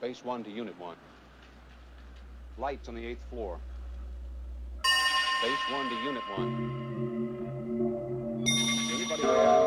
Base 0.00 0.24
1 0.24 0.44
to 0.44 0.50
Unit 0.50 0.78
1. 0.78 0.94
Lights 2.56 2.88
on 2.88 2.94
the 2.94 3.02
8th 3.02 3.16
floor. 3.30 3.58
Base 5.42 5.58
1 5.72 5.88
to 5.88 5.94
Unit 6.04 6.22
1. 6.36 8.44
Anybody 8.94 9.22
there? 9.22 9.57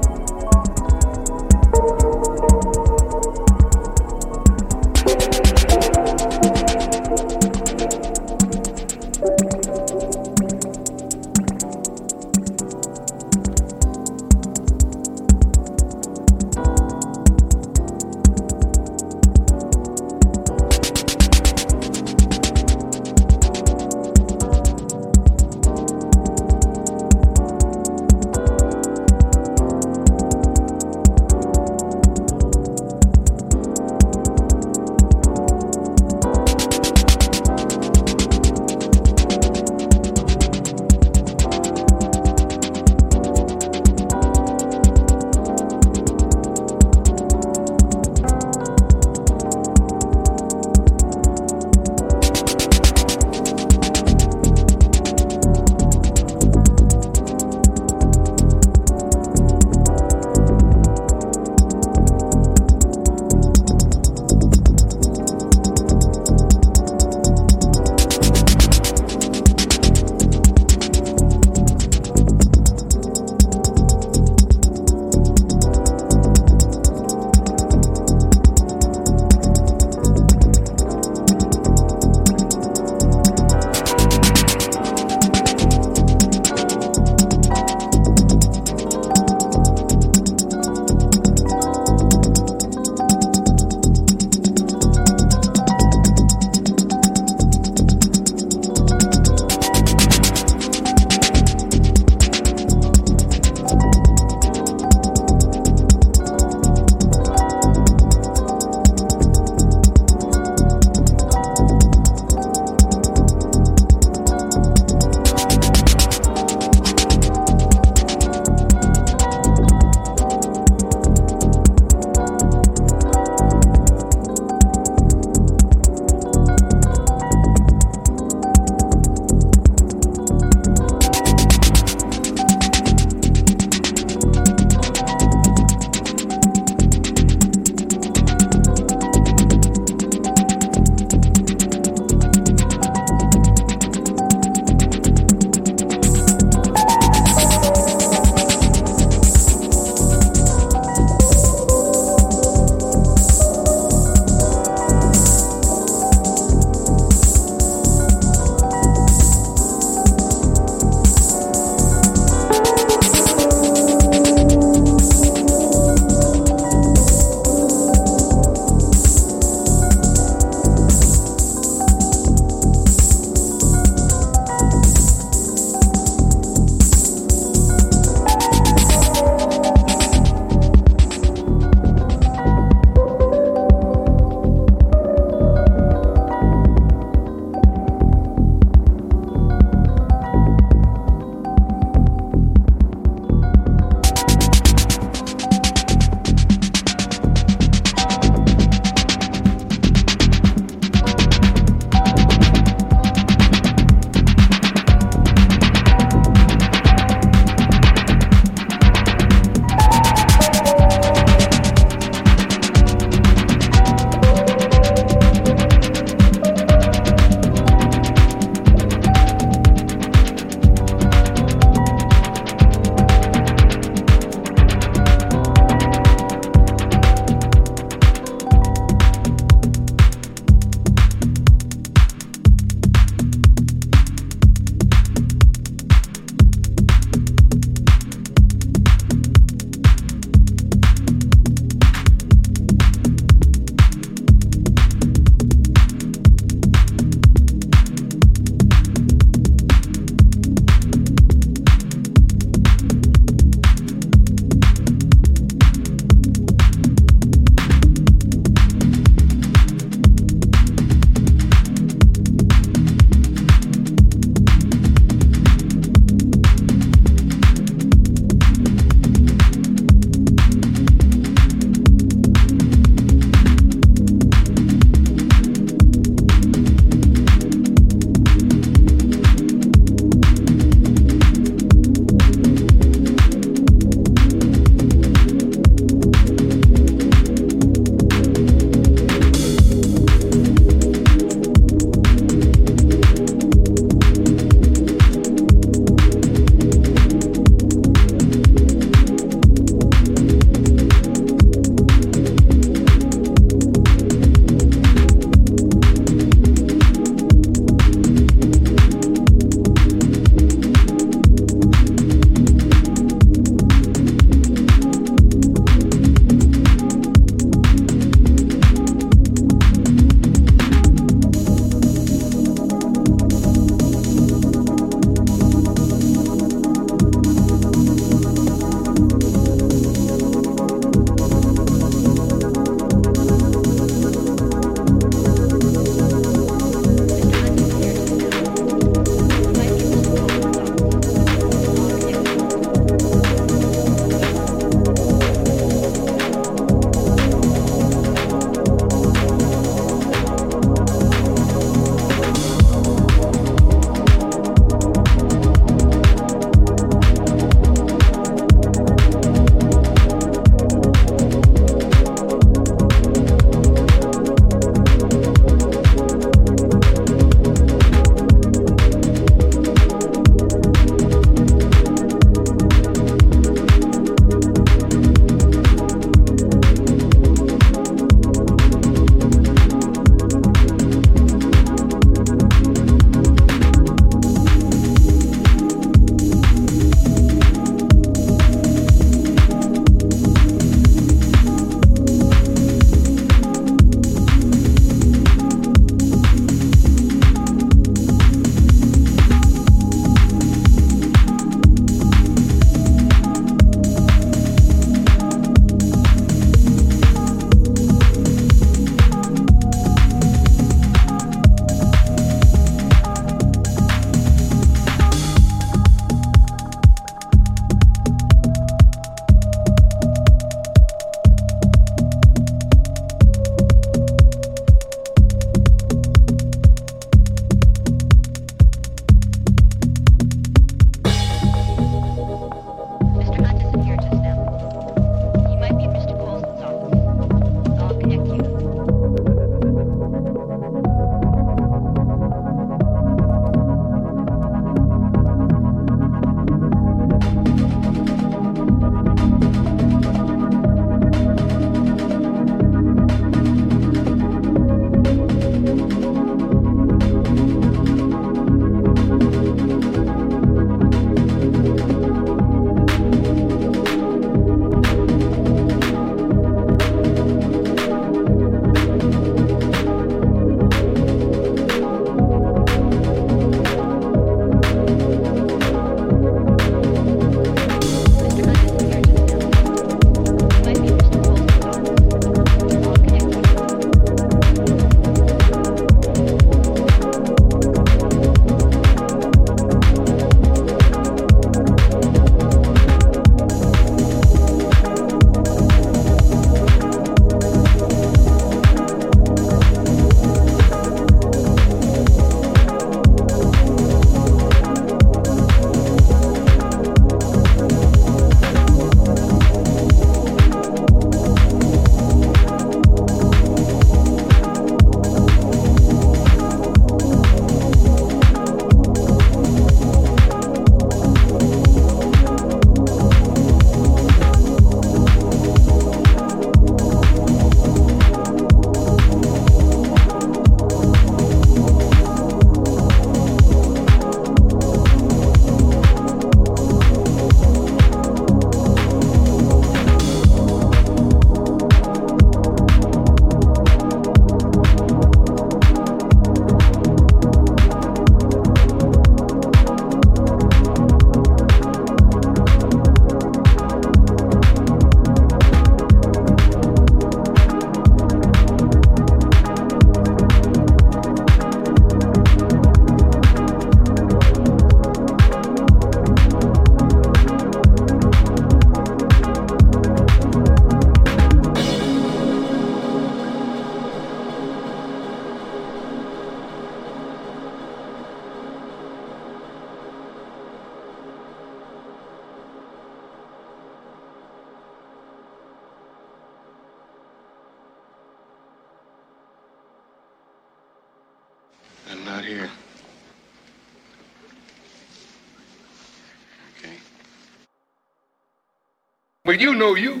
Well, 599.34 599.40
you 599.40 599.56
know 599.56 599.74
you, 599.74 600.00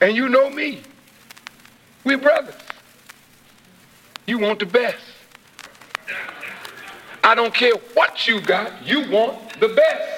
and 0.00 0.14
you 0.14 0.28
know 0.28 0.48
me. 0.48 0.80
We're 2.04 2.18
brothers. 2.18 2.54
You 4.28 4.38
want 4.38 4.60
the 4.60 4.66
best. 4.66 5.02
I 7.24 7.34
don't 7.34 7.52
care 7.52 7.72
what 7.94 8.28
you 8.28 8.40
got, 8.40 8.86
you 8.86 9.10
want 9.10 9.58
the 9.58 9.70
best. 9.70 10.15